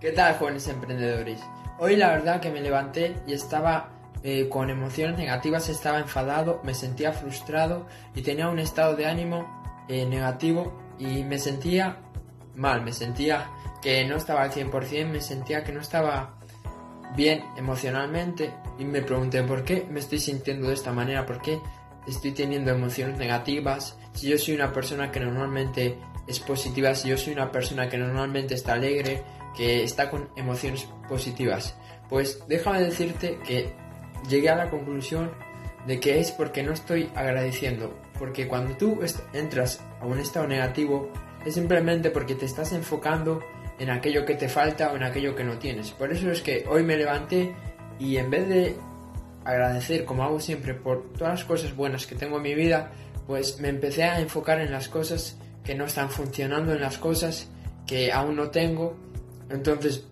[0.00, 1.40] ¿Qué tal, jóvenes emprendedores?
[1.80, 3.88] Hoy la verdad que me levanté y estaba
[4.22, 9.60] eh, con emociones negativas, estaba enfadado, me sentía frustrado y tenía un estado de ánimo
[9.88, 11.96] eh, negativo y me sentía
[12.54, 13.50] mal, me sentía
[13.82, 16.38] que no estaba al 100%, me sentía que no estaba
[17.16, 21.58] bien emocionalmente y me pregunté por qué me estoy sintiendo de esta manera, por qué
[22.06, 25.98] estoy teniendo emociones negativas, si yo soy una persona que normalmente
[26.28, 29.22] es positiva, si yo soy una persona que normalmente está alegre,
[29.56, 31.76] que está con emociones positivas.
[32.08, 33.72] Pues déjame decirte que
[34.28, 35.30] llegué a la conclusión
[35.86, 37.98] de que es porque no estoy agradeciendo.
[38.18, 39.00] Porque cuando tú
[39.32, 41.10] entras a un estado negativo
[41.44, 43.40] es simplemente porque te estás enfocando
[43.78, 45.92] en aquello que te falta o en aquello que no tienes.
[45.92, 47.54] Por eso es que hoy me levanté
[47.98, 48.76] y en vez de
[49.44, 52.92] agradecer como hago siempre por todas las cosas buenas que tengo en mi vida,
[53.26, 57.46] pues me empecé a enfocar en las cosas que no están funcionando, en las cosas
[57.86, 58.96] que aún no tengo
[59.50, 60.06] entonces,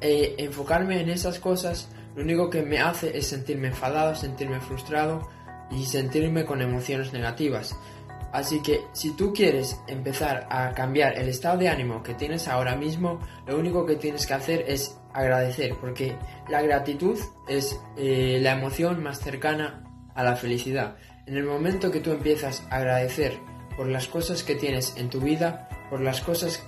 [0.00, 5.28] eh, enfocarme en esas cosas lo único que me hace es sentirme enfadado, sentirme frustrado
[5.70, 7.76] y sentirme con emociones negativas.
[8.32, 12.74] Así que si tú quieres empezar a cambiar el estado de ánimo que tienes ahora
[12.74, 16.16] mismo, lo único que tienes que hacer es agradecer, porque
[16.48, 19.84] la gratitud es eh, la emoción más cercana
[20.16, 20.96] a la felicidad.
[21.26, 23.38] En el momento que tú empiezas a agradecer
[23.76, 26.62] por las cosas que tienes en tu vida, por las cosas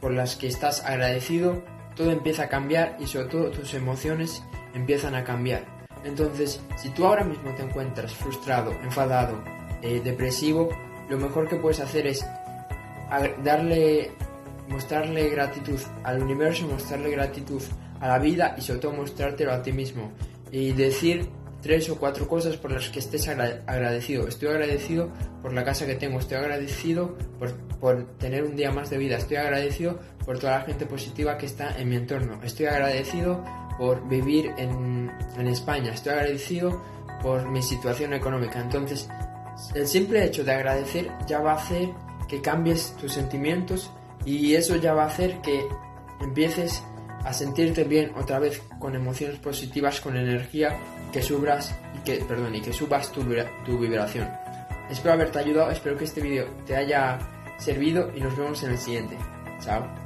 [0.00, 1.62] por las que estás agradecido,
[1.94, 4.42] todo empieza a cambiar y sobre todo tus emociones
[4.74, 5.64] empiezan a cambiar.
[6.04, 9.42] Entonces, si tú ahora mismo te encuentras frustrado, enfadado,
[9.82, 10.68] eh, depresivo,
[11.08, 12.24] lo mejor que puedes hacer es
[13.42, 14.12] darle,
[14.68, 17.62] mostrarle gratitud al universo, mostrarle gratitud
[18.00, 20.12] a la vida y sobre todo mostrártelo a ti mismo.
[20.52, 21.28] Y decir
[21.62, 24.28] tres o cuatro cosas por las que estés agradecido.
[24.28, 25.10] Estoy agradecido
[25.42, 27.16] por la casa que tengo, estoy agradecido
[27.80, 31.46] por, tener un día más de vida, estoy agradecido por toda la gente positiva que
[31.46, 33.44] está en mi entorno, estoy agradecido
[33.78, 36.82] por vivir en, en España, estoy agradecido
[37.22, 38.60] por mi situación económica.
[38.60, 39.08] Entonces,
[39.74, 41.88] el simple hecho de agradecer ya va a hacer
[42.28, 43.90] que cambies tus sentimientos
[44.24, 45.66] y eso ya va a hacer que
[46.20, 46.82] empieces
[47.24, 50.76] a sentirte bien otra vez con emociones positivas, con energía,
[51.16, 53.24] que subas y que, perdón, y que subas tu,
[53.64, 54.30] tu vibración.
[54.90, 57.18] Espero haberte ayudado, espero que este vídeo te haya
[57.58, 59.16] servido y nos vemos en el siguiente.
[59.64, 60.05] Chao.